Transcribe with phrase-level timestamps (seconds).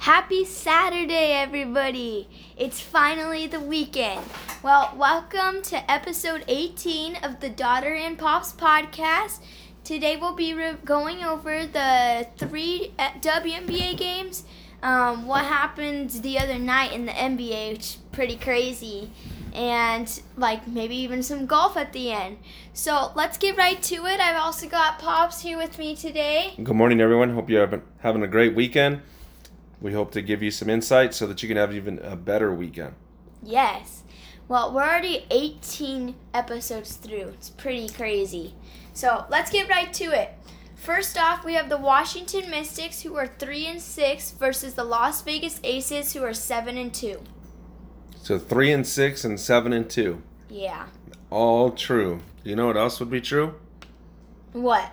[0.00, 2.26] Happy Saturday, everybody!
[2.56, 4.24] It's finally the weekend.
[4.62, 9.40] Well, welcome to episode 18 of the Daughter and Pops podcast.
[9.84, 14.44] Today we'll be re- going over the three uh, WNBA games,
[14.82, 19.10] um, what happened the other night in the NBA, which is pretty crazy,
[19.52, 22.38] and like maybe even some golf at the end.
[22.72, 24.18] So let's get right to it.
[24.18, 26.54] I've also got Pops here with me today.
[26.56, 27.34] Good morning, everyone.
[27.34, 29.02] Hope you're having- having a great weekend.
[29.80, 32.52] We hope to give you some insight so that you can have even a better
[32.54, 32.94] weekend.
[33.42, 34.02] Yes.
[34.48, 37.28] Well, we're already 18 episodes through.
[37.34, 38.54] It's pretty crazy.
[38.92, 40.32] So let's get right to it.
[40.74, 45.22] First off, we have the Washington Mystics who are 3 and 6 versus the Las
[45.22, 47.20] Vegas Aces who are 7 and 2.
[48.22, 50.86] So three and six and seven and two, Yeah.
[51.30, 52.20] all true.
[52.44, 53.54] You know what else would be true?
[54.52, 54.92] What?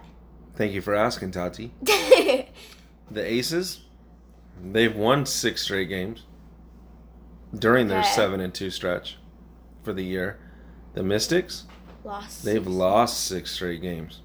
[0.56, 1.72] Thank you for asking, Tati.
[3.12, 3.81] The Aces,
[4.64, 6.24] they've won six straight games
[7.58, 8.10] during their Okay.
[8.10, 9.18] seven and two stretch
[9.84, 10.38] for the year.
[10.94, 11.66] The Mystics,
[12.04, 12.44] Lost.
[12.44, 14.22] they've lost six straight games.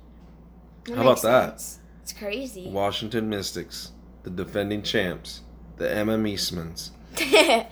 [0.84, 1.60] That how about makes that?
[1.60, 1.78] sense.
[2.02, 2.68] It's crazy.
[2.68, 3.92] Washington Mystics,
[4.24, 5.42] the defending champs,
[5.76, 6.90] the MM Eastmans.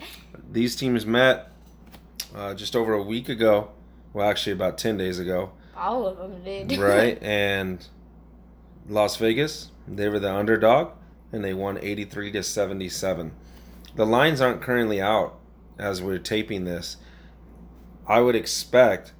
[0.51, 1.51] These teams met
[2.35, 3.71] uh, just over a week ago.
[4.13, 5.51] Well, actually, about 10 days ago.
[5.75, 6.77] All of them did.
[6.77, 7.17] right?
[7.23, 7.85] And
[8.87, 10.91] Las Vegas, they were the underdog,
[11.31, 13.31] and they won 83 to 77.
[13.95, 15.39] The lines aren't currently out
[15.77, 16.97] as we're taping this.
[18.07, 19.13] I would expect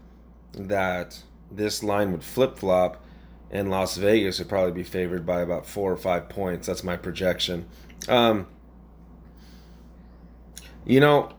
[0.54, 3.04] that this line would flip flop,
[3.50, 6.68] and Las Vegas would probably be favored by about four or five points.
[6.68, 7.68] That's my projection.
[8.08, 8.48] Um,
[10.86, 11.34] you know,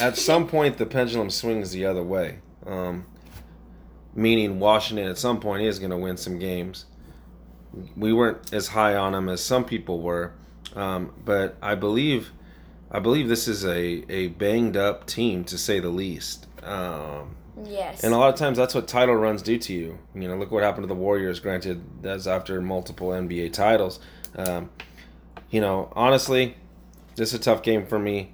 [0.00, 2.38] at some point, the pendulum swings the other way.
[2.66, 3.06] Um,
[4.14, 6.86] meaning Washington at some point is going to win some games.
[7.96, 10.32] We weren't as high on them as some people were,
[10.74, 12.32] um, but I believe,
[12.90, 16.46] I believe this is a, a banged up team to say the least.
[16.62, 18.02] Um, yes.
[18.04, 19.98] and a lot of times that's what title runs do to you.
[20.14, 21.40] You know, look what happened to the Warriors.
[21.40, 24.00] Granted, that's after multiple NBA titles.
[24.36, 24.70] Um,
[25.50, 26.56] you know, honestly,
[27.16, 28.32] this is a tough game for me.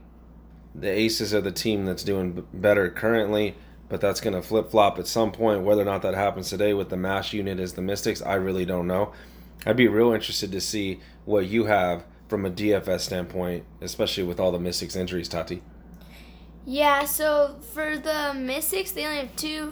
[0.75, 3.55] The Aces are the team that's doing better currently,
[3.94, 5.62] but that's going to flip flop at some point.
[5.62, 8.65] Whether or not that happens today with the mash unit as the Mystics, I really
[8.65, 9.12] don't know.
[9.65, 14.41] I'd be real interested to see what you have from a DFS standpoint, especially with
[14.41, 15.62] all the Mystics injuries, Tati.
[16.66, 19.71] Yeah, so for the Mystics, they only have two,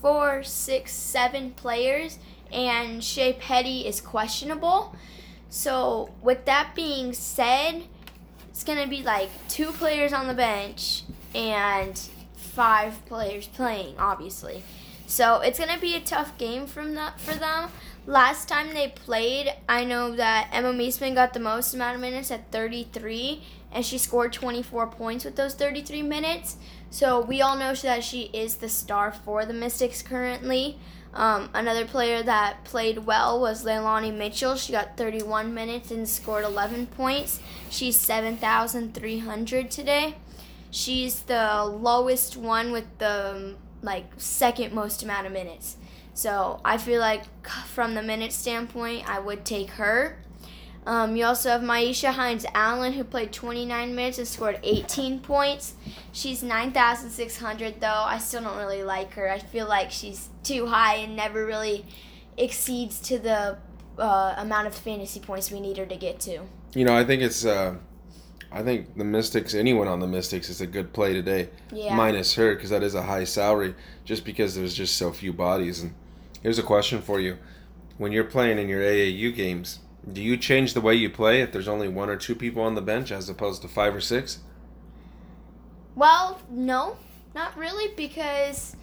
[0.00, 2.18] four, six, seven players,
[2.50, 4.96] and Shey Peddy is questionable.
[5.50, 7.84] So, with that being said,
[8.48, 11.96] it's going to be like two players on the bench and
[12.54, 14.62] five players playing, obviously.
[15.06, 17.70] So, it's to be a tough game from the, for them.
[18.06, 22.30] Last time they played, I know that Emma Meesseman got the most amount of minutes
[22.30, 26.56] at 33, and she scored 24 points with those 33 minutes.
[26.90, 30.78] So we all know that she is the star for the Mystics currently.
[31.14, 34.56] Um, another player that played well was Leilani Mitchell.
[34.56, 37.40] She got 31 minutes and scored 11 points.
[37.70, 40.16] She's 7,300 today.
[40.72, 45.76] She's the lowest one with the like second most amount of minutes.
[46.14, 47.24] So I feel like
[47.66, 50.18] from the minute standpoint, I would take her.
[50.86, 55.74] Um, you also have Myisha Hines Allen, who played 29 minutes and scored 18 points.
[56.10, 57.86] She's 9,600, though.
[57.86, 59.30] I still don't really like her.
[59.30, 61.84] I feel like she's too high and never really
[62.36, 63.58] exceeds to the
[63.98, 66.40] uh, amount of fantasy points we need her to get to.
[66.74, 67.44] You know, I think it's.
[67.44, 67.76] Uh,
[68.54, 71.48] I think the Mystics, anyone on the Mystics, is a good play today.
[71.72, 71.96] Yeah.
[71.96, 73.74] Minus her, because that is a high salary,
[74.04, 75.80] just because there's just so few bodies.
[75.80, 75.94] And
[76.42, 77.38] here's a question for you:
[77.96, 79.80] When you're playing in your AAU games,
[80.10, 82.74] do you change the way you play if there's only one or two people on
[82.74, 84.40] the bench as opposed to five or six?
[85.94, 86.96] Well, no,
[87.34, 88.76] not really, because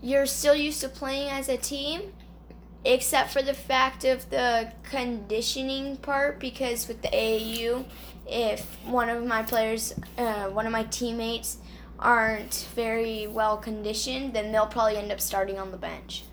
[0.00, 2.12] you're still used to playing as a team,
[2.84, 6.38] except for the fact of the conditioning part.
[6.38, 7.86] Because with the AAU,
[8.26, 11.58] if one of my players, uh, one of my teammates,
[11.98, 16.24] aren't very well conditioned, then they'll probably end up starting on the bench.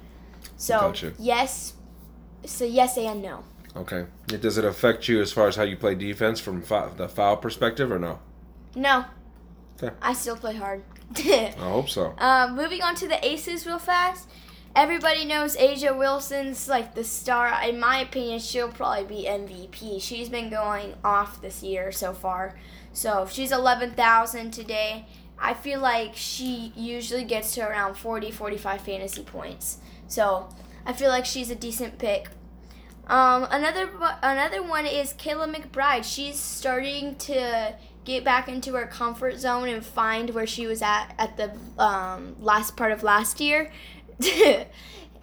[0.58, 1.14] So Gotcha.
[1.20, 1.74] yes,
[2.46, 3.44] so yes and no.
[3.76, 4.06] Okay.
[4.28, 7.92] Does it affect you as far as how you play defense from the foul perspective,
[7.92, 8.20] or no?
[8.76, 9.06] No.
[9.82, 9.96] Okay.
[10.02, 10.84] I still play hard.
[11.16, 12.14] I hope so.
[12.18, 14.28] Um, moving on to the aces real fast.
[14.76, 17.52] Everybody knows A'ja Wilson's like the star.
[17.68, 20.02] In my opinion, she'll probably be MVP.
[20.02, 22.56] She's been going off this year so far.
[22.94, 25.06] So she's 11,000 today.
[25.40, 29.80] I feel like she usually gets to around 40, 45 fantasy points.
[30.08, 30.50] So
[30.86, 32.30] I feel like she's a decent pick.
[33.08, 33.90] Um, another
[34.22, 36.04] another one is Kayla McBride.
[36.04, 37.74] She's starting to
[38.06, 41.52] get back into her comfort zone and find where she was at at the
[41.82, 43.72] um, last part of last year.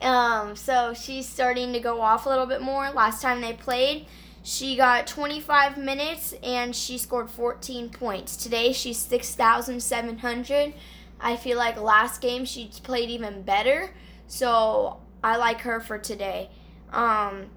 [0.00, 2.90] um, so she's starting to go off a little bit more.
[2.90, 4.06] Last time they played,
[4.42, 8.36] she got 25 minutes and she scored 14 points.
[8.36, 10.74] Today she's 6,700.
[11.20, 13.90] I feel like last game she played even better.
[14.26, 16.50] So I like her for today.
[16.92, 17.50] Um,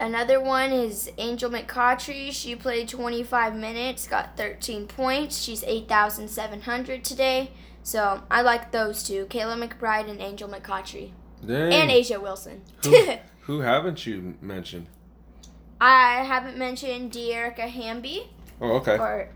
[0.00, 2.32] Another one is Angel McCoughtry.
[2.32, 5.42] She played 25 minutes, got 13 points.
[5.42, 7.50] She's 8,700 today.
[7.82, 11.10] So I like those two, Kayla McBride and Angel McCoughtry.
[11.44, 11.72] Dang.
[11.72, 12.62] And A'ja Wilson.
[12.84, 13.06] Who,
[13.42, 14.86] who haven't you mentioned?
[15.80, 18.28] I haven't mentioned Dearica Hamby
[18.60, 18.98] Oh, okay.
[18.98, 19.28] or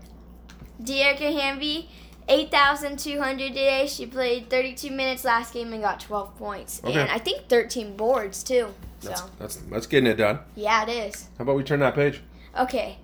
[0.81, 1.89] Dearica Hamby.
[2.27, 3.85] 8,200 today.
[3.87, 6.81] She played 32 minutes last game and got 12 points.
[6.83, 6.99] Okay.
[6.99, 8.73] And I think 13 boards too.
[8.99, 10.39] So, That's, that's that's getting it done.
[10.55, 11.29] yeah, it is.
[11.37, 12.21] How about we turn that page?
[12.59, 12.97] Okay.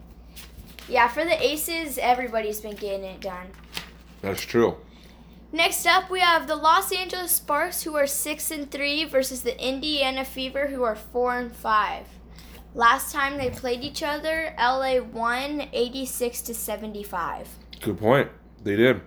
[0.89, 3.47] Yeah, for the aces, everybody's been getting it done.
[4.21, 4.77] That's true.
[5.53, 9.61] Next up, we have the Los Angeles Sparks, who are six and three, versus the
[9.61, 12.07] Indiana Fever, who are four and five.
[12.73, 17.49] Last time they played each other, LA won 86 to 75.
[17.81, 18.29] Good point.
[18.63, 19.01] They did.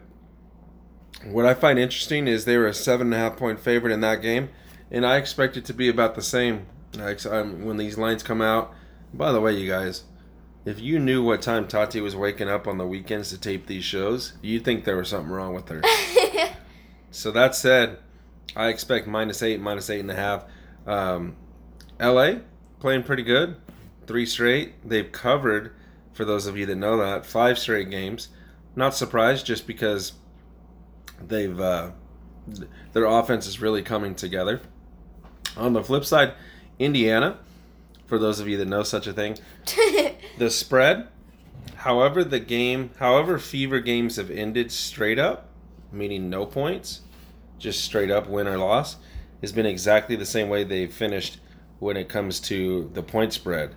[1.25, 4.03] What I find interesting is they were a seven and a half point favorite in
[4.03, 4.51] that game,
[4.91, 6.67] and I expect it to be about the same.
[7.29, 8.73] Um, when these lines come out.
[9.13, 10.05] By the way, you guys,
[10.65, 13.85] if you knew what time Tati was waking up on the weekends to tape these
[13.85, 15.83] shows, you'd think there was something wrong with her.
[17.15, 17.99] So that said,
[18.57, 20.45] I expect minus eight, minus eight and a half.
[20.85, 21.37] Um,
[22.01, 22.39] LA
[22.81, 23.57] playing pretty good,
[24.09, 24.75] three straight.
[24.87, 25.77] They've covered,
[26.13, 28.29] for those of you that know that, five straight games.
[28.75, 30.15] Not surprised, just because
[31.25, 31.93] they've uh,
[32.53, 34.61] th- their offense is really coming together.
[35.57, 36.35] On the flip side,
[36.81, 37.39] Indiana,
[38.07, 39.39] for those of you that know such a thing,
[40.39, 41.07] the spread.
[41.77, 45.49] However, the game, however, fever games have ended straight up,
[45.95, 47.01] meaning no points,
[47.59, 48.97] just straight up win or loss,
[49.41, 51.39] has been exactly the same way they've finished
[51.79, 53.75] when it comes to the point spread.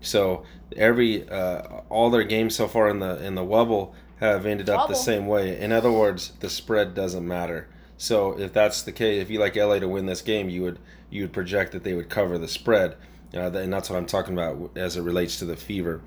[0.00, 0.44] So
[0.76, 4.88] every uh, all their games so far in the in the wubble have ended up
[4.88, 5.58] the same way.
[5.58, 7.68] In other words, the spread doesn't matter.
[7.96, 10.78] So if that's the case, if you like LA to win this game, you would
[11.10, 12.96] you would project that they would cover the spread,
[13.34, 16.00] uh, and that's what I'm talking about as it relates to the fever.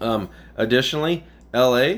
[0.00, 1.96] Um, additionally, LA,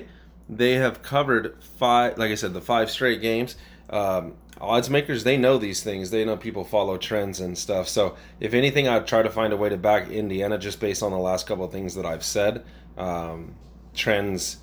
[0.49, 3.57] they have covered five, like I said, the five straight games.
[3.91, 6.11] Um, odds makers, they know these things.
[6.11, 7.89] They know people follow trends and stuff.
[7.89, 11.13] So, if anything, I'd try to find a way to back Indiana just based on
[11.13, 12.65] the last couple of things that I've said.
[12.97, 13.55] Um,
[13.95, 14.59] trends,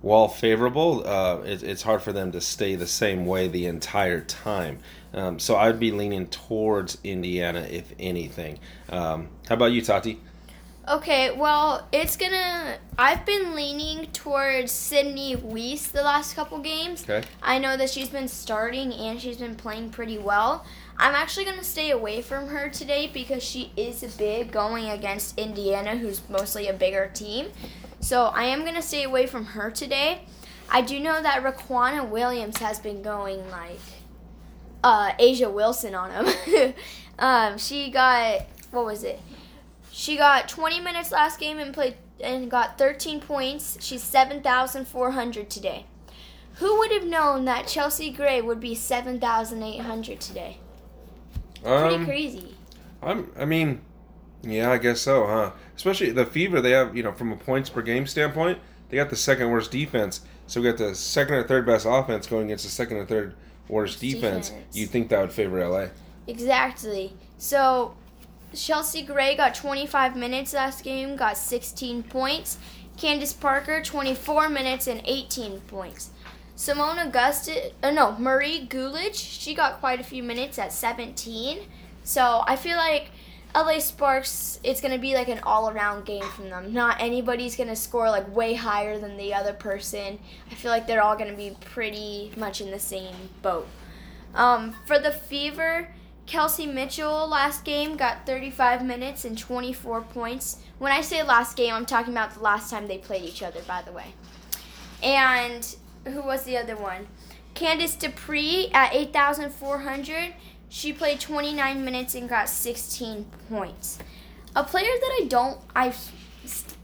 [0.00, 4.20] while favorable, uh, it, it's hard for them to stay the same way the entire
[4.20, 4.78] time.
[5.12, 8.58] Um, so, I'd be leaning towards Indiana, if anything.
[8.88, 10.20] Um, how about you, Tati?
[10.88, 12.76] Okay, well, it's gonna.
[12.98, 17.04] I've been leaning towards Sydney Wiese the last couple games.
[17.04, 17.22] Okay.
[17.40, 20.64] I know that she's been starting and she's been playing pretty well.
[20.98, 25.38] I'm actually gonna stay away from her today because she is a big going against
[25.38, 27.46] Indiana, who's mostly a bigger team.
[28.00, 30.22] So I am gonna stay away from her today.
[30.68, 33.78] I do know that Riquna Williams has been going like
[34.82, 36.74] uh, A'ja Wilson on him.
[37.20, 39.20] um, she got what was it?
[39.92, 43.76] She got 20 minutes last game and played and got 13 points.
[43.80, 45.86] She's 7,400 today.
[46.56, 50.58] Who would have known that Chelsea Gray would be 7,800 today?
[51.62, 52.54] Pretty Um, crazy.
[53.02, 53.30] I'm.
[53.38, 53.80] I mean,
[54.42, 55.52] yeah, I guess so, huh?
[55.76, 59.10] Especially the Fever, they have you know from a points per game standpoint, they got
[59.10, 60.22] the second worst defense.
[60.46, 63.34] So we got the second or third best offense going against the second or third
[63.68, 64.50] worst defense.
[64.50, 64.76] Defense.
[64.76, 65.88] You'd think that would favor LA.
[66.26, 67.12] Exactly.
[67.38, 67.94] So
[68.54, 72.58] Chelsea Gray got 25 minutes last game, got 16 points.
[72.96, 76.10] Candace Parker 24 minutes and 18 points.
[76.56, 81.60] Seimone Augustus, uh, no, Marie Gulich, she got quite a few minutes at 17.
[82.04, 83.10] So I feel like
[83.54, 86.72] LA Sparks, it's going to be like an all around game from them.
[86.72, 90.18] Not anybody's going to score like way higher than the other person.
[90.50, 93.66] I feel like they're all going to be pretty much in the same boat.
[94.34, 95.88] Um, for the Fever,
[96.32, 100.60] Kelsey Mitchell last game got 35 minutes and 24 points.
[100.78, 103.60] When I say last game, I'm talking about the last time they played each other,
[103.68, 104.14] by the way.
[105.02, 107.08] And who was the other one?
[107.54, 110.32] Candice Dupree at 8,400.
[110.70, 113.98] She played 29 minutes and got 16 points.
[114.56, 115.92] A player that I don't, I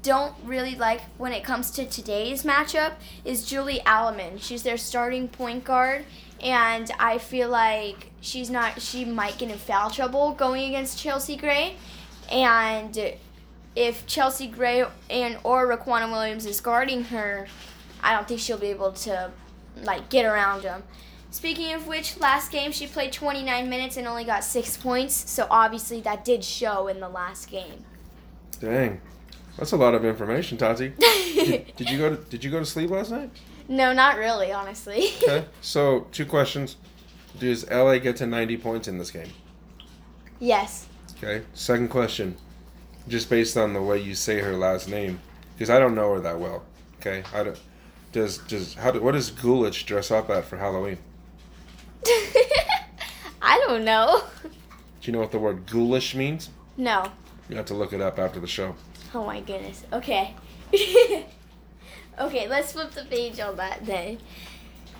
[0.02, 4.42] don't really like when it comes to today's matchup is Julie Allemand.
[4.42, 6.04] She's their starting point guard,
[6.40, 8.80] and I feel like she's not.
[8.80, 11.76] She might get in foul trouble going against Chelsea Gray.
[12.30, 13.14] And
[13.74, 17.46] if Chelsea Gray and or Riquna Williams is guarding her,
[18.02, 19.30] I don't think she'll be able to
[19.82, 20.82] like get around them.
[21.30, 25.46] Speaking of which, last game she played 29 minutes and only got six points, so
[25.50, 27.84] obviously that did show in the last game.
[28.60, 29.00] Dang,
[29.56, 30.88] that's a lot of information, Tati.
[30.98, 33.30] did, did you go to Did you go to sleep last night?
[33.68, 35.10] No, not really, honestly.
[35.22, 35.44] Okay.
[35.60, 36.76] So two questions:
[37.38, 39.28] Does LA get to 90 points in this game?
[40.40, 40.86] yes.
[41.16, 41.44] Okay.
[41.52, 42.36] Second question,
[43.08, 45.20] just based on the way you say her last name,
[45.54, 46.62] because I don't know her that well.
[47.00, 47.22] Okay.
[47.34, 47.60] I don't.
[48.12, 50.98] Does does how do, what does Gulich dress up at for Halloween?
[53.42, 54.22] I don't know.
[54.42, 54.50] Do
[55.02, 56.50] you know what the word ghoulish means?
[56.76, 57.10] No.
[57.48, 58.74] You have to look it up after the show.
[59.14, 59.84] Oh my goodness.
[59.92, 60.34] Okay.
[62.20, 64.18] okay, let's flip the page on that then.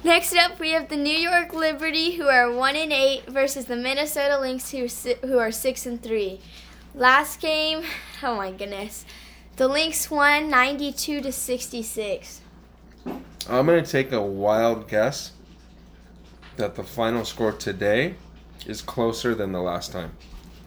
[0.05, 3.77] Next up, we have the New York Liberty, who are one and eight, versus the
[3.77, 4.87] Minnesota Lynx, who
[5.27, 6.41] who are six and three.
[6.95, 7.83] Last game,
[8.23, 9.05] oh my goodness,
[9.57, 12.41] the Lynx won ninety-two to sixty-six.
[13.07, 15.33] I'm gonna take a wild guess
[16.57, 18.15] that the final score today
[18.67, 20.13] is closer than the last time.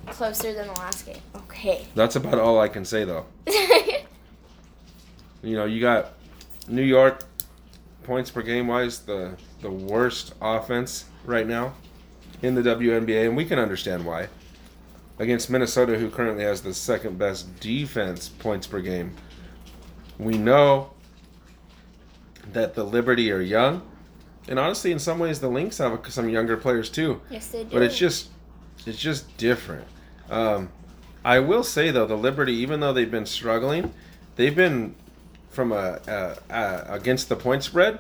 [0.08, 1.22] Closer than the last game.
[1.36, 1.86] Okay.
[1.96, 3.26] That's about all I can say though.
[5.44, 6.14] You know, you got
[6.72, 7.24] New York
[8.04, 11.74] points per game wise the the worst offense right now
[12.42, 14.28] in the WNBA, and we can understand why.
[15.20, 19.14] Against Minnesota, who currently has the second best defense points per game,
[20.18, 20.92] we know
[22.54, 23.84] that the Liberty are young,
[24.48, 27.22] and honestly, in some ways, the Lynx have some younger players too.
[27.30, 27.70] yes, they do.
[27.72, 28.30] But it's just
[28.88, 29.86] it's just different.
[30.30, 30.70] Um,
[31.24, 33.94] I will say though, the Liberty, even though they've been struggling,
[34.38, 34.96] they've been
[35.52, 38.00] from a, a, a against the point spread.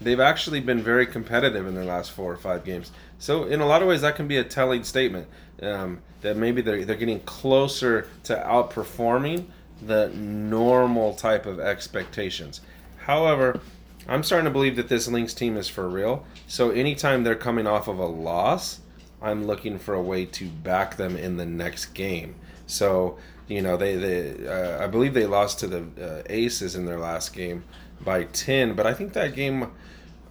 [0.00, 2.90] They've actually been very competitive in their last four or five games.
[3.18, 5.28] So in a lot of ways, that can be a telling statement
[5.62, 9.46] um, that maybe they're they're getting closer to outperforming
[9.82, 12.60] the normal type of expectations.
[12.98, 13.60] However,
[14.08, 16.26] I'm starting to believe that this Lynx team is for real.
[16.46, 18.80] So anytime they're coming off of a loss,
[19.22, 22.34] I'm looking for a way to back them in the next game.
[22.66, 23.18] So
[23.50, 26.98] you know they they uh, I believe they lost to the uh, Aces in their
[26.98, 27.64] last game
[28.00, 29.72] by ten, but I think that game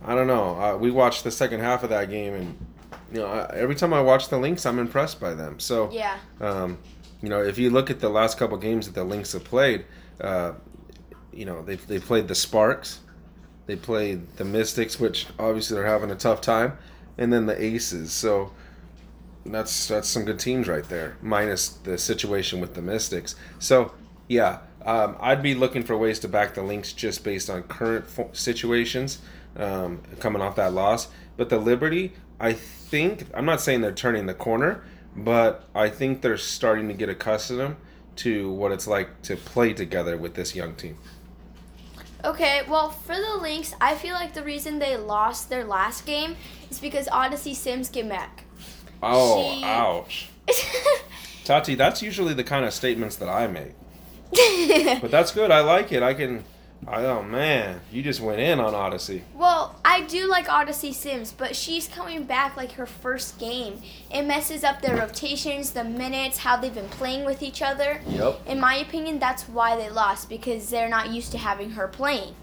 [0.03, 0.59] I don't know.
[0.59, 2.65] Uh, we watched the second half of that game, and
[3.11, 5.59] you know I, every time I watch the Lynx, I'm impressed by them.
[5.59, 6.17] So yeah.
[6.39, 6.77] um,
[7.21, 9.85] you know, if you look at the last couple games that the Lynx have played,
[10.21, 10.53] uh,
[11.33, 13.01] you know, they they played the Sparks,
[13.65, 16.77] they played the Mystics, which obviously they're having a tough time,
[17.17, 18.13] and then the Aces.
[18.13, 18.53] So
[19.46, 23.36] that's that's some good teams right there, minus the situation with the Mystics.
[23.60, 23.93] So
[24.27, 28.08] yeah, um, I'd be looking for ways to back the Lynx just based on current
[28.08, 29.19] fo- situations
[29.58, 31.08] um, coming off that loss.
[31.38, 34.84] But the Liberty, I think I'm not saying they're turning the corner,
[35.15, 37.75] but I think they're starting to get accustomed
[38.17, 40.98] to what it's like to play together with this young team.
[42.25, 46.36] Okay, well, for the Lynx, I feel like the reason they lost their last game
[46.69, 48.43] is because Odyssey Sims came back.
[49.01, 50.29] Oh, She- ouch.
[51.46, 53.74] Tati, that's usually the kind of statements that I make.
[55.01, 55.50] But that's good.
[55.51, 56.03] I like it.
[56.03, 56.44] I can.
[56.88, 59.24] I, oh man, you just went in on Odyssey.
[59.36, 63.82] well, I do like Odyssey Sims, but she's coming back like her first game.
[64.10, 68.00] It messes up their rotations, the minutes, how they've been playing with each other.
[68.08, 68.48] Yep.
[68.48, 72.34] In my opinion, that's why they lost because they're not used to having her playing.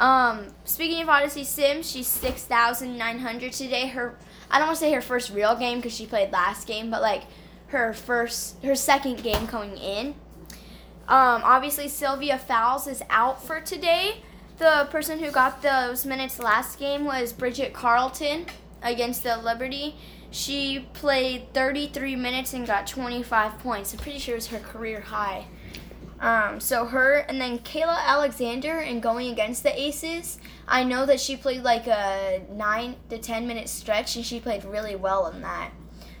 [0.00, 3.86] Um, speaking of Odyssey Sims, she's six thousand nine hundred today.
[3.88, 4.16] Her,
[4.50, 7.02] I don't want to say her first real game because she played last game, but
[7.02, 7.24] like
[7.68, 10.14] her first, her second game coming in.
[11.08, 14.22] Um, obviously Sylvia Fowles is out for today.
[14.58, 18.46] The person who got those minutes last game was Bridget Carleton
[18.82, 19.96] against the Liberty.
[20.30, 23.92] She played 33 minutes and got 25 points.
[23.92, 25.46] I'm pretty sure it's her career high.
[26.20, 30.38] Um, so her and then Kayla Alexander and going against the Aces.
[30.68, 34.64] I know that she played like a nine to ten minute stretch and she played
[34.64, 35.70] really well in that.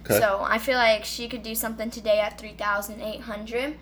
[0.04, 0.18] Okay.
[0.18, 3.76] So I feel like she could do something today at three thousand eight hundred.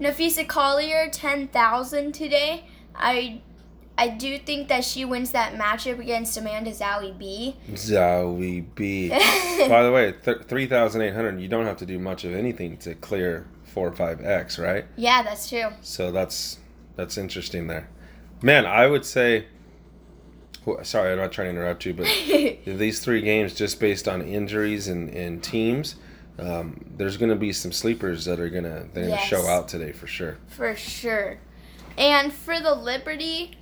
[0.00, 2.64] Napheesa Collier ten thousand today.
[2.94, 3.40] I
[3.98, 7.56] I do think that she wins that matchup against Amanda Zahui B.
[7.70, 9.08] Zahui B.
[9.68, 13.46] By the way, th- 3,800, you don't have to do much of anything to clear
[13.74, 14.84] 4 or 5X, right?
[14.96, 15.68] yeah, that's true.
[15.82, 16.58] So that's
[16.96, 17.88] that's interesting there.
[18.42, 19.46] Man, I would say.
[20.82, 22.06] Sorry, I'm not trying to interrupt you, but
[22.64, 25.96] these three games, just based on injuries and, and teams,
[26.38, 29.24] um, there's going to be some sleepers that are going to they're going to Yes.
[29.28, 30.38] show out today for sure.
[30.48, 31.38] For sure.
[31.98, 33.58] And for the Liberty,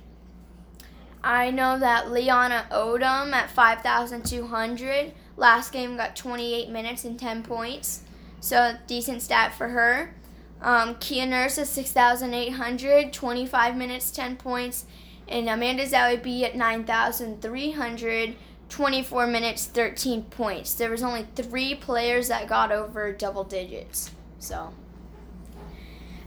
[1.21, 8.03] I know that Leaonna Odom at 5,200 last game got 28 minutes and 10 points.
[8.43, 10.13] So decent stat for her.
[10.61, 14.85] Um, Kia Nurse is 6,800, 25 minutes, 10 points.
[15.29, 18.35] And Amanda Zahui at 9,300,
[18.67, 20.73] 24 minutes, 13 points.
[20.73, 24.11] There was only three players that got over double digits.
[24.39, 24.73] So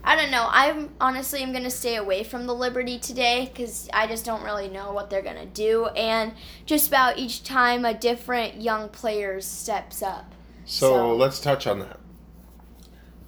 [0.02, 0.49] I don't know.
[0.50, 4.68] I'm honestly I'm gonna stay away from the Liberty today because I just don't really
[4.68, 6.32] know what they're gonna do, and
[6.64, 10.32] just about each time a different young player steps up.
[10.64, 12.00] So, so let's touch on that.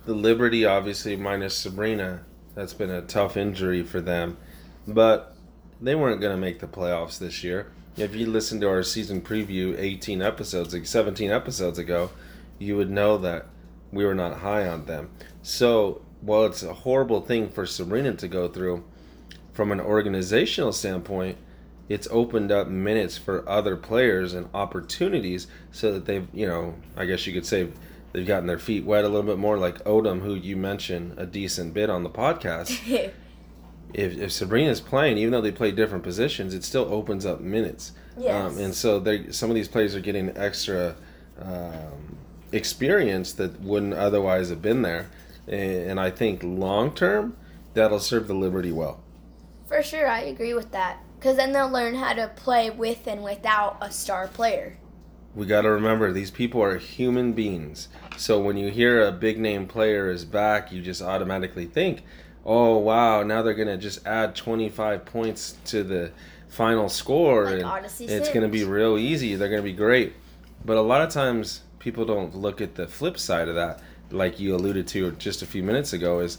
[0.09, 2.23] The Liberty, obviously, minus Sabrina,
[2.55, 4.39] that's been a tough injury for them,
[4.87, 5.37] but
[5.83, 7.73] they weren't gonna make the playoffs this year.
[7.99, 12.11] If you listened to our season preview 18 episodes, like 17 episodes ago,
[12.59, 13.49] you would know that
[13.93, 15.11] we were not high on them.
[15.43, 18.85] So while it's a horrible thing for Sabrina to go through,
[19.53, 21.37] from an organizational standpoint,
[21.91, 27.05] it's opened up minutes for other players and opportunities so that they've, you know, I
[27.05, 27.69] guess you could say
[28.13, 31.27] they've gotten their feet wet a little bit more, like Odom, who you mentioned a
[31.27, 32.71] decent bit on the podcast.
[33.95, 37.93] if, if Sabrina's playing, even though they play different positions, it still opens up minutes.
[38.17, 38.53] Yes.
[38.53, 40.97] Um, and so they some of these players are getting extra
[41.41, 42.17] um,
[42.51, 45.09] experience that wouldn't otherwise have been there
[45.49, 47.37] and I think long term
[47.75, 49.01] that'll serve the Liberty well.
[49.67, 50.99] For sure, I agree with that.
[51.19, 54.79] Because then they'll learn how to play with and without a star player.
[55.35, 57.89] We got to remember these people are human beings.
[58.17, 62.03] So when you hear a big name player is back, you just automatically think,
[62.45, 66.11] "Oh wow, now they're going to just add 25 points to the
[66.49, 69.35] final score like and Odyssey it's going to be real easy.
[69.35, 70.15] They're going to be great."
[70.65, 73.81] But a lot of times people don't look at the flip side of that
[74.11, 76.39] like you alluded to just a few minutes ago, is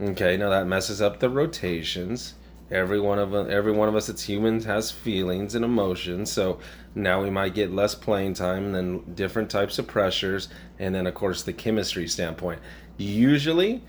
[0.00, 0.36] okay.
[0.36, 2.34] Now that messes up the rotations.
[2.70, 6.30] Every one of every one of us that's human has feelings and emotions.
[6.30, 6.60] So
[6.94, 10.48] now we might get less playing time, and then different types of pressures,
[10.78, 12.60] and then of course the chemistry standpoint.
[12.96, 13.82] Usually,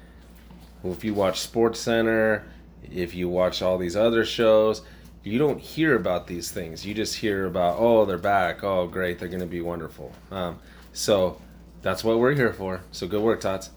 [0.83, 2.43] if you watch Sports Center,
[2.91, 4.81] if you watch all these other shows,
[5.23, 6.85] you don't hear about these things.
[6.85, 8.63] You just hear about, oh, they're back.
[8.63, 10.11] Oh, great, they're going to be wonderful.
[10.31, 10.59] Um,
[10.93, 11.39] so
[11.81, 12.81] that's what we're here for.
[12.91, 13.69] So good work, Tots.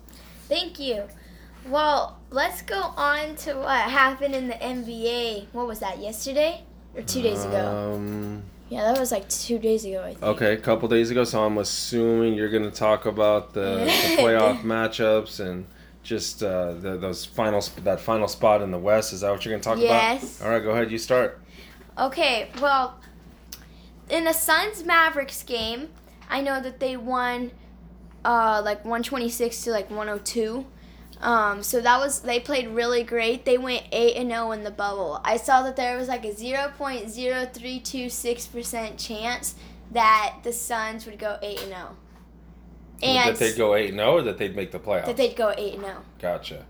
[0.49, 1.05] Thank you.
[1.67, 5.47] Well, let's go on to what happened in the NBA.
[5.53, 6.63] What was that, yesterday?
[6.95, 7.95] Or two days ago?
[7.95, 10.23] Um, yeah, that was like two days ago, I think.
[10.23, 11.25] Okay, a couple days ago.
[11.25, 15.67] So I'm assuming you're going to talk about the, the playoff matchups and
[16.03, 19.13] just uh, the, those final that final spot in the West.
[19.13, 19.89] Is that what you're going to talk yes.
[19.89, 20.23] about?
[20.23, 20.43] Yes.
[20.43, 20.91] All right, go ahead.
[20.91, 21.41] You start.
[21.99, 22.99] Okay, well,
[24.11, 25.89] in the Suns Mavericks game,
[26.29, 27.53] I know that they won
[28.25, 30.67] uh, like 126 to like 102.
[31.25, 33.47] Um, so that was they played really great.
[33.47, 35.23] They went eight and zero oh in the bubble.
[35.25, 39.55] I saw that there was like a 0.0326 percent chance
[39.91, 41.89] that the Suns would go eight and zero.
[41.91, 41.97] Oh.
[43.03, 45.07] And that they'd go eight and zero, oh, or that they'd make the playoffs.
[45.07, 46.03] That they'd go eight and zero.
[46.21, 46.67] Gotcha.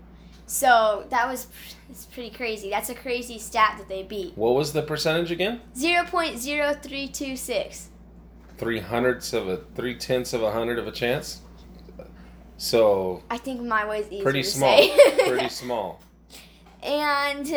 [0.47, 1.47] So that was
[1.89, 2.69] it's pretty crazy.
[2.69, 4.37] That's a crazy stat that they beat.
[4.37, 5.59] What was the percentage again?
[5.75, 7.89] Zero point zero three two six.
[8.57, 11.41] Three hundredths of a three tenths of a hundred of a chance.
[12.57, 14.77] So I think my way is easier pretty to small.
[14.77, 15.27] say.
[15.27, 16.01] pretty small.
[16.83, 17.51] And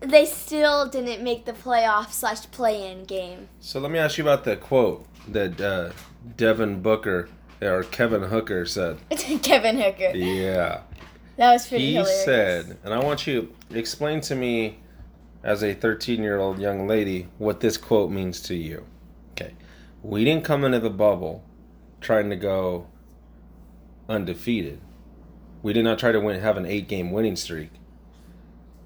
[0.00, 3.48] they still didn't make the playoff slash play-in game.
[3.60, 5.90] So let me ask you about the quote that uh,
[6.36, 7.28] Devin Booker
[7.62, 8.98] or Kevin Hooker said.
[9.42, 10.16] Kevin Hooker.
[10.16, 10.80] Yeah.
[11.36, 12.24] That was pretty he hilarious.
[12.24, 14.80] said, and I want you to explain to me,
[15.44, 18.84] as a 13 year old young lady, what this quote means to you.
[19.32, 19.54] Okay.
[20.02, 21.44] We didn't come into the bubble
[22.00, 22.88] trying to go
[24.08, 24.80] undefeated.
[25.62, 27.70] We did not try to win, have an eight game winning streak.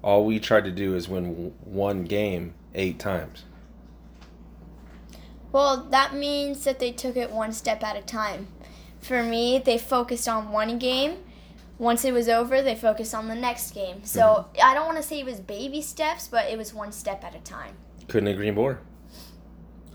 [0.03, 3.45] All we tried to do is win one game eight times.
[5.51, 8.47] Well, that means that they took it one step at a time.
[8.99, 11.17] For me, they focused on one game.
[11.77, 14.03] Once it was over, they focused on the next game.
[14.03, 14.61] So mm-hmm.
[14.63, 17.35] I don't want to say it was baby steps, but it was one step at
[17.35, 17.75] a time.
[18.07, 18.79] Couldn't agree more.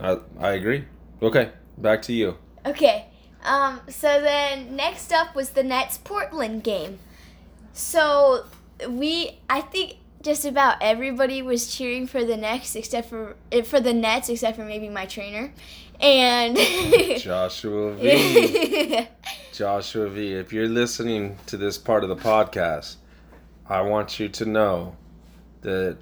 [0.00, 0.84] I, I agree.
[1.20, 2.38] Okay, back to you.
[2.64, 3.06] Okay.
[3.44, 6.98] Um, so then next up was the Nets Portland game.
[7.72, 8.44] So
[8.88, 13.80] we, I think just about everybody was cheering for the Nets except for eh, for
[13.80, 15.52] the Nets except for maybe my trainer
[16.00, 16.56] and
[17.18, 19.06] Joshua V.
[19.52, 20.34] Joshua V.
[20.34, 22.96] If you're listening to this part of the podcast,
[23.68, 24.96] I want you to know
[25.62, 25.98] that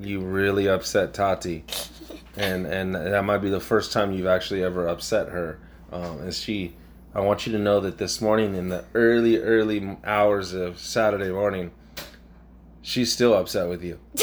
[0.00, 1.64] you really upset Tati,
[2.36, 5.58] and and that might be the first time you've actually ever upset her.
[5.92, 6.74] Um, and she,
[7.14, 11.30] I want you to know that this morning, in the early, early hours of Saturday
[11.30, 11.70] morning,
[12.80, 13.98] she's still upset with you.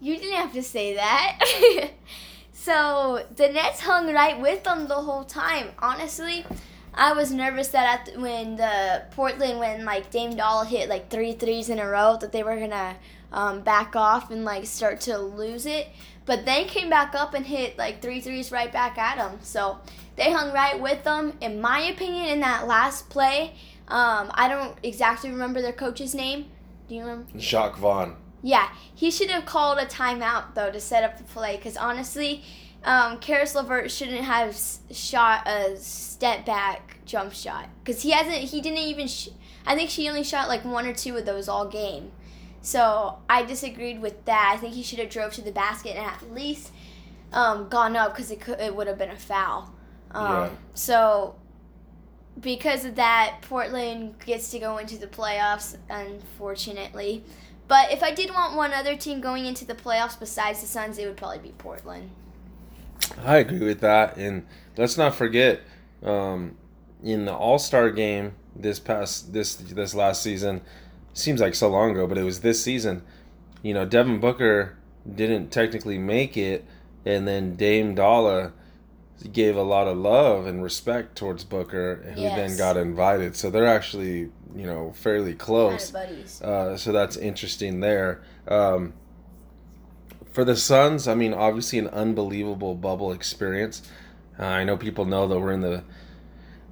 [0.00, 1.90] you didn't have to say that.
[2.52, 5.68] so the Nets hung right with them the whole time.
[5.80, 6.46] Honestly,
[6.94, 11.32] I was nervous that at, when the Portland when like Dame Dolla hit like three
[11.32, 12.96] threes in a row that they were gonna
[13.32, 15.88] um, back off and like start to lose it.
[16.26, 19.38] But they came back up and hit like three threes right back at them.
[19.42, 19.78] So
[20.16, 21.36] they hung right with them.
[21.40, 23.54] In my opinion, in that last play,
[23.88, 26.46] um, I don't exactly remember their coach's name.
[26.88, 27.38] Do you remember?
[27.38, 28.16] Jacque Vaughn.
[28.42, 32.42] Yeah, he should have called a timeout though to set up the play because honestly,
[32.84, 34.58] um, Caris LeVert shouldn't have
[34.90, 38.36] shot a step back jump shot because he hasn't.
[38.36, 39.08] He didn't even.
[39.08, 39.30] Sh-
[39.66, 42.12] I think she only shot like one or two of those all game.
[42.64, 44.52] So I disagreed with that.
[44.54, 46.72] I think he should have drove to the basket and at least
[47.30, 49.70] um, gone up because it could it would have been a foul.
[50.12, 50.50] Um, Yeah.
[50.72, 51.34] So
[52.40, 57.22] because of that, Portland gets to go into the playoffs, unfortunately.
[57.68, 60.96] But if I did want one other team going into the playoffs besides the Suns,
[60.98, 62.10] it would probably be Portland.
[63.22, 64.46] I agree with that, and
[64.78, 65.60] let's not forget,
[66.02, 66.56] um,
[67.02, 70.62] in the All Star game this past this this last season,
[71.14, 73.02] seems like so long ago, but it was this season.
[73.62, 74.76] You know, Devin Booker
[75.12, 76.66] didn't technically make it,
[77.06, 78.52] and then Dame Dolla
[79.32, 83.36] gave a lot of love and respect towards Booker, who then got invited.
[83.36, 85.90] So they're actually you know fairly close.
[85.90, 86.42] Kind of buddies.
[86.42, 88.22] Uh, so that's interesting there.
[88.46, 88.92] Um,
[90.32, 93.88] for the Suns, I mean, obviously an unbelievable bubble experience.
[94.38, 95.84] Uh, I know people know that we're in the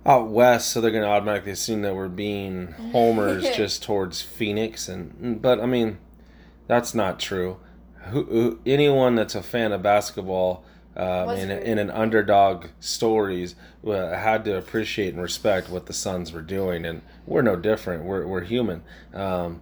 [0.04, 4.88] out west, so they're going to automatically assume that we're being homers just towards Phoenix,
[4.88, 5.98] and but I mean,
[6.66, 7.58] that's not true.
[8.06, 10.64] Who, who anyone that's a fan of basketball
[10.96, 13.54] um, in, in an underdog stories
[13.86, 18.04] uh, had to appreciate and respect what the Suns were doing, and we're no different.
[18.04, 18.82] We're we're human.
[19.14, 19.60] Um,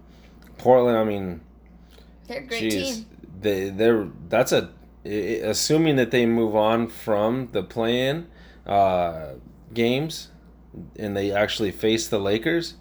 [0.57, 1.41] Portland, I mean,
[2.27, 3.05] They're a great Jeez, team.
[3.41, 4.71] they they're that's a
[5.05, 8.27] assuming that they move on from the play-in
[8.67, 9.33] uh,
[9.73, 10.29] games
[10.97, 12.75] and they actually face the Lakers.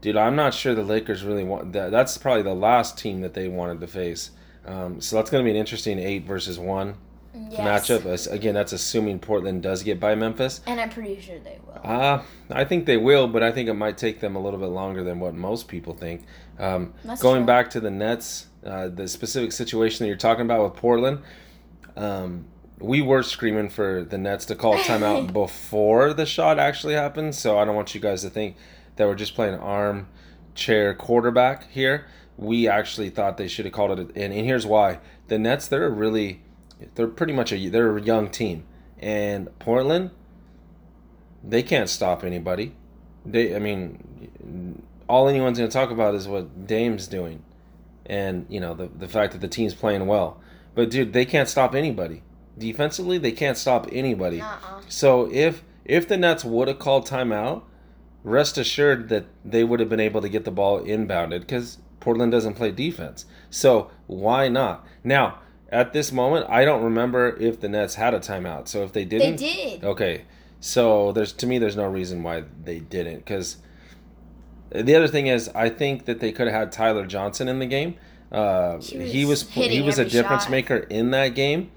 [0.00, 1.90] Dude, I'm not sure the Lakers really want that.
[1.90, 4.30] That's probably the last team that they wanted to face.
[4.64, 6.94] Um, so that's going to be an interesting eight versus one
[7.48, 7.88] Yes.
[7.88, 8.32] matchup.
[8.32, 10.60] Again, that's assuming Portland does get by Memphis.
[10.66, 11.80] And I'm pretty sure they will.
[11.84, 14.66] Uh, I think they will, but I think it might take them a little bit
[14.66, 16.24] longer than what most people think.
[16.58, 17.46] Um, going true.
[17.46, 21.20] back to the Nets, uh, the specific situation that you're talking about with Portland,
[21.96, 22.46] um,
[22.80, 27.34] we were screaming for the Nets to call timeout before the shot actually happened.
[27.34, 28.56] So I don't want you guys to think
[28.96, 32.06] that we're just playing armchair quarterback here.
[32.36, 35.86] We actually thought they should have called it, and, and here's why: the Nets, they're
[35.86, 36.42] a really,
[36.94, 38.64] they're pretty much a they're a young team,
[38.98, 40.10] and Portland,
[41.44, 42.74] they can't stop anybody.
[43.26, 47.42] They, I mean, all anyone's going to talk about is what Dame's doing,
[48.06, 50.40] and you know the the fact that the team's playing well.
[50.74, 52.22] But dude, they can't stop anybody.
[52.58, 54.40] Defensively, they can't stop anybody.
[54.40, 54.80] Uh-uh.
[54.88, 57.62] So if if the Nets would have called timeout,
[58.22, 62.32] rest assured that they would have been able to get the ball inbounded because Portland
[62.32, 63.24] doesn't play defense.
[63.50, 64.86] So why not?
[65.04, 65.38] Now,
[65.70, 68.68] at this moment, I don't remember if the Nets had a timeout.
[68.68, 69.84] So if they didn't, they did.
[69.84, 70.22] Okay,
[70.60, 73.56] so there's to me there's no reason why they didn't because
[74.70, 77.66] the other thing is I think that they could have had Tyler Johnson in the
[77.66, 77.96] game.
[78.30, 80.50] Uh, He he was was he was a difference shot.
[80.50, 81.70] maker in that game,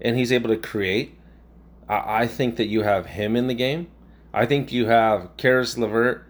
[0.00, 1.14] and he's able to create.
[1.88, 3.88] I, I think that you have him in the game.
[4.32, 6.24] I think you have Caris LeVert,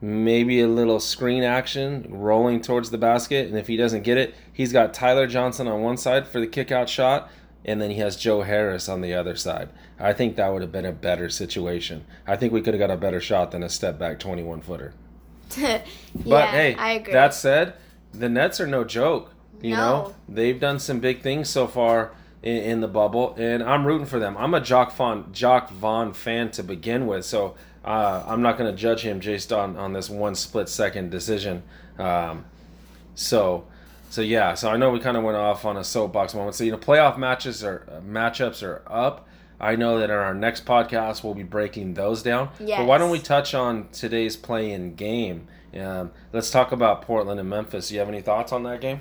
[0.00, 4.34] maybe a little screen action rolling towards the basket, and if he doesn't get it,
[4.52, 7.30] he's got Tyler Johnson on one side for the kick out shot,
[7.64, 9.70] and then he has Joe Harris on the other side.
[9.98, 12.04] I think that would have been a better situation.
[12.26, 14.92] I think we could have got a better shot than a step back 21 footer.
[15.56, 15.82] yeah,
[16.26, 17.12] But hey, I agree.
[17.12, 17.74] that said,
[18.12, 19.32] the Nets are no joke.
[19.62, 19.76] You No.
[19.76, 22.12] know, they've done some big things so far
[22.44, 24.36] in, in the bubble, and I'm rooting for them.
[24.36, 27.54] I'm a Jacque Vaughn, Jacque Vaughn fan to begin with, so
[27.84, 31.62] uh, I'm not going to judge him just on, on this one split second decision.
[31.98, 32.44] Um,
[33.14, 33.64] so,
[34.10, 36.54] so yeah, so I know we kind of went off on a soapbox moment.
[36.54, 39.26] So you know, playoff matches are uh, matchups are up.
[39.58, 42.50] I know that in our next podcast we'll be breaking those down.
[42.78, 45.46] But why don't we touch on today's play-in game?
[45.78, 47.90] Um, let's talk about Portland and Memphis.
[47.90, 49.00] You have any thoughts on that game?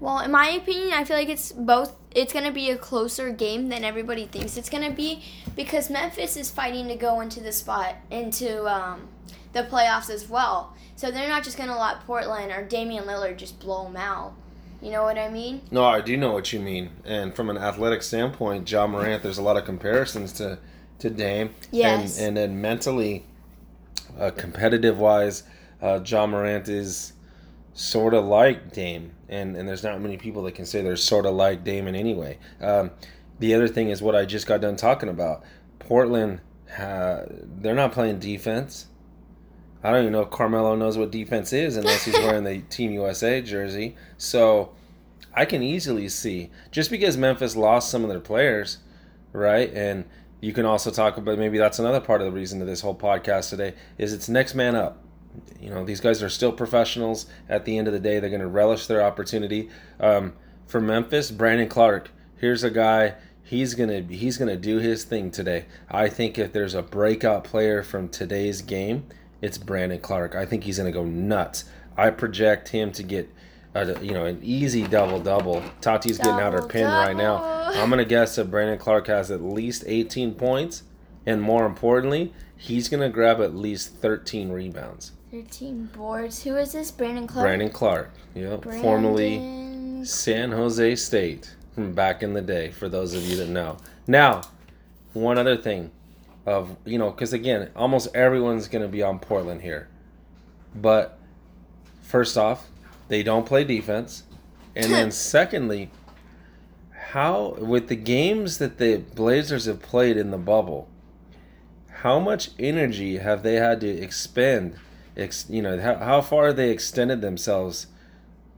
[0.00, 1.96] Well, in my opinion, I feel like it's both.
[2.14, 5.22] It's going to be a closer game than everybody thinks it's going to be
[5.56, 9.08] because Memphis is fighting to go into the spot into um,
[9.52, 10.74] the playoffs as well.
[10.96, 14.34] So they're not just going to let Portland or Damian Lillard just blow them out.
[14.80, 15.62] You know what I mean?
[15.70, 16.90] No, I do know what you mean.
[17.04, 20.58] And from an athletic standpoint, Ja Morant, there's a lot of comparisons to
[21.00, 21.54] to Dame.
[21.70, 22.18] Yes.
[22.18, 23.24] And and then mentally,
[24.18, 25.42] uh, competitive wise,
[25.82, 27.12] uh, Ja Morant is
[27.74, 31.26] sort of like Dame, and and there's not many people that can say they're sort
[31.26, 32.38] of like Damon anyway.
[32.60, 32.90] Um,
[33.38, 35.44] the other thing is what I just got done talking about.
[35.78, 36.40] Portland
[36.76, 38.86] uh, they're not playing defense.
[39.82, 42.90] I don't even know if Carmelo knows what defense is unless he's wearing the Team
[42.92, 43.96] USA jersey.
[44.16, 44.72] So
[45.32, 48.78] I can easily see just because Memphis lost some of their players,
[49.32, 49.72] right?
[49.72, 50.04] And
[50.40, 52.94] you can also talk about maybe that's another part of the reason to this whole
[52.94, 55.02] podcast today is it's next man up.
[55.60, 57.26] You know, these guys are still professionals.
[57.48, 59.68] At the end of the day, they're going to relish their opportunity.
[60.00, 60.32] Um,
[60.68, 62.10] for Memphis, Brandon Clarke.
[62.36, 63.14] Here's a guy.
[63.42, 65.64] He's gonna he's gonna do his thing today.
[65.90, 69.06] I think if there's a breakout player from today's game,
[69.40, 70.34] it's Brandon Clarke.
[70.34, 71.64] I think he's gonna go nuts.
[71.96, 73.32] I project him to get
[73.74, 75.62] a, you know an easy double double.
[75.80, 77.42] Tati's getting out her Double, pin right now.
[77.74, 80.82] I'm gonna guess that Brandon Clarke has at least 18 points,
[81.24, 85.12] and more importantly, he's gonna grab at least 13 rebounds.
[85.30, 86.42] 13 boards.
[86.42, 86.90] Who is this?
[86.90, 87.46] Brandon Clarke?
[87.46, 88.10] Brandon Clarke.
[88.34, 92.70] yep, formerly San Jose State from back in the day.
[92.70, 93.76] For those of you that know.
[94.06, 94.42] Now,
[95.12, 95.90] one other thing,
[96.46, 99.88] of you know, because again, almost everyone's gonna be on Portland here,
[100.74, 101.18] but
[102.00, 102.68] first off,
[103.08, 104.22] they don't play defense,
[104.74, 105.90] and then secondly,
[107.10, 110.88] how with the games that the Blazers have played in the bubble,
[112.00, 114.76] how much energy have they had to expend?
[115.18, 117.88] Ex, you know, how, how far they extended themselves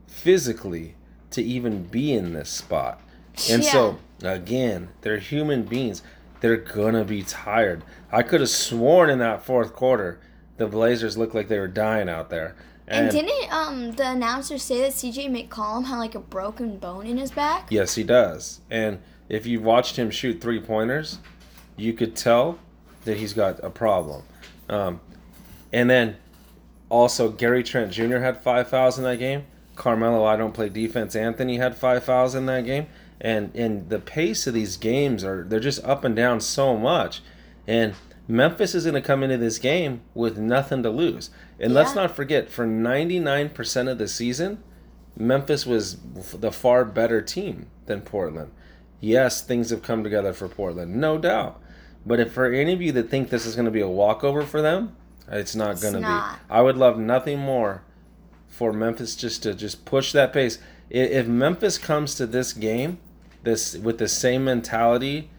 [0.07, 0.95] physically
[1.31, 3.01] to even be in this spot.
[3.49, 6.03] And so, again, they're human beings.
[6.41, 7.83] They're gonna be tired.
[8.11, 10.19] I could have sworn in that fourth quarter,
[10.57, 12.55] the Blazers looked like they were dying out there.
[12.87, 17.17] And didn't um the announcer say that CJ McCollum had like a broken bone in
[17.17, 17.67] his back?
[17.69, 18.59] Yes, he does.
[18.69, 21.19] And if you watched him shoot three pointers,
[21.77, 22.59] you could tell
[23.05, 24.23] that he's got a problem.
[24.67, 24.99] Um,
[25.71, 26.17] and then
[26.91, 28.17] also, Gary Trent Jr.
[28.17, 29.45] had five fouls in that game.
[29.75, 31.15] Carmelo, I don't play defense.
[31.15, 32.87] Anthony had five fouls in that game.
[33.21, 37.21] And and the pace of these games are they're just up and down so much.
[37.65, 37.93] And
[38.27, 41.29] Memphis is going to come into this game with nothing to lose.
[41.59, 44.63] And let's not forget, for 99% of the season,
[45.17, 45.97] Memphis was
[46.33, 48.51] the far better team than Portland.
[48.99, 51.61] Yes, things have come together for Portland, no doubt.
[52.05, 54.43] But if for any of you that think this is going to be a walkover
[54.43, 54.95] for them,
[55.31, 56.05] it's not going to be.
[56.49, 57.83] I would love nothing more
[58.47, 60.59] for Memphis just to just push that pace.
[60.89, 62.99] If Memphis comes to this game,
[63.43, 65.29] this with the same mentality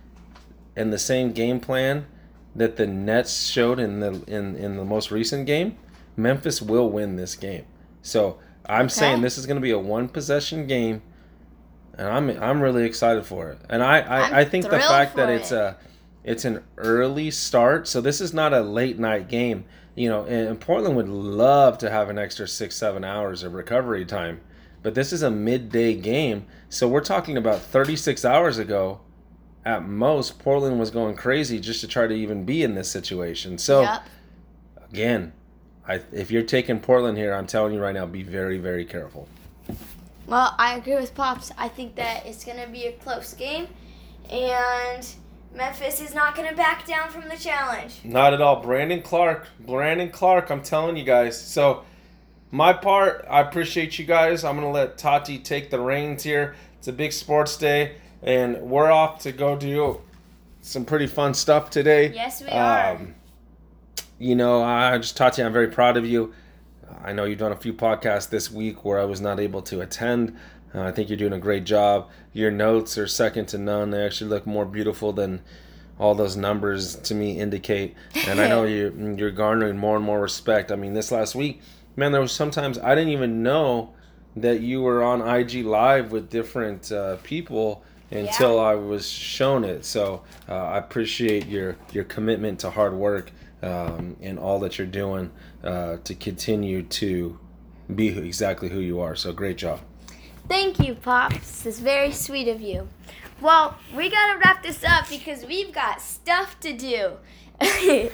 [0.75, 2.07] and the same game plan
[2.55, 5.77] that the Nets showed in the in, in the most recent game,
[6.17, 7.65] Memphis will win this game.
[8.03, 11.03] So I'm saying this is going to be a one possession game,
[11.97, 13.59] and I'm I'm really excited for it.
[13.69, 15.77] And I I, I'm think the fact that for it's a
[16.25, 19.65] it's an early start, so this is not a late night game.
[19.95, 23.53] You know, and, and Portland would love to have an extra six seven hours of
[23.55, 24.41] recovery time,
[24.83, 29.01] but this is a midday game, so we're talking about 36 hours ago.
[29.65, 33.59] At most, Portland was going crazy just to try to even be in this situation.
[33.59, 34.03] So Yep.
[34.91, 35.33] again,
[35.87, 39.29] I, if you're taking Portland here, I'm telling you right now, be very, very careful.
[40.27, 41.53] Well, I agree with Pops.
[41.59, 43.69] I think that it's going to be a close game,
[44.31, 45.07] and
[45.55, 48.01] Memphis is not going to back down from the challenge.
[48.05, 48.63] Not at all.
[48.63, 49.47] Brandon Clarke.
[49.61, 51.41] Brandon Clarke, I'm telling you guys.
[51.41, 51.85] So,
[52.51, 54.45] my part, I appreciate you guys.
[54.45, 56.55] I'm going to let Tati take the reins here.
[56.79, 60.01] It's a big sports day, and we're off to go do
[60.63, 62.13] some pretty fun stuff today.
[62.13, 62.97] Yes, we are.
[62.97, 63.15] Um,
[64.19, 66.33] you know, I just Tati, I'm very proud of you.
[67.05, 69.81] I know you've done a few podcasts this week where I was not able to
[69.81, 70.37] attend.
[70.75, 72.09] Uh, I think you're doing a great job.
[72.33, 73.91] Your notes are second to none.
[73.91, 75.43] They actually look more beautiful than
[75.99, 77.95] all those numbers to me indicate.
[78.27, 80.73] And I know you you're garnering more and more respect.
[80.73, 81.61] I mean, this last week,
[81.97, 83.95] man, there was sometimes I didn't even know
[84.37, 89.85] that you were on IG Live with different uh, people until I was shown it.
[89.85, 93.31] So uh, I appreciate your your commitment to hard work
[93.63, 95.31] um, and all that you're doing
[95.63, 97.39] uh, to continue to
[97.95, 99.15] be exactly who you are.
[99.15, 99.81] So great job.
[100.49, 101.67] Thank you, Pops.
[101.67, 102.89] It's very sweet of you.
[103.41, 107.13] Well, we gotta wrap this up because we've got stuff to do.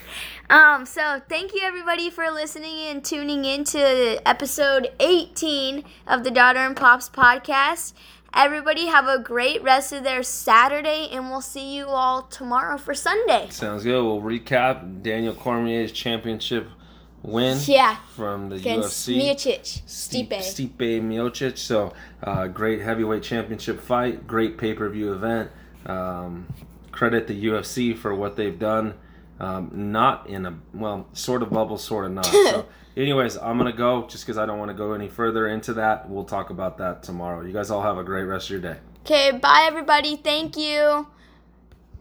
[0.51, 6.31] um, so thank you everybody for listening and tuning in to episode 18 of the
[6.31, 7.93] Daughter and Pops podcast.
[8.35, 12.95] Everybody have a great rest of their Saturday, and we'll see you all tomorrow for
[12.95, 13.49] Sunday.
[13.51, 14.03] Sounds good.
[14.03, 16.69] We'll recap Daniel Cormier's championship
[17.23, 19.21] win Yeah, from the against UFC.
[19.21, 21.03] Miocic, Stipe, Stipe.
[21.03, 21.59] Miocic.
[21.59, 25.51] So, uh, great heavyweight championship fight, great pay per view event.
[25.87, 26.47] Um,
[26.93, 28.95] credit the UFC for what they've done.
[29.41, 32.27] Um, not in a well, sort of bubble, sort of not.
[32.27, 35.75] So, anyways, I'm gonna go just because I don't want to go any further into
[35.75, 36.11] that.
[36.11, 37.45] We'll talk about that tomorrow.
[37.45, 38.81] You guys all have a great rest of your day.
[39.05, 40.17] Okay, bye everybody.
[40.17, 41.07] Thank you.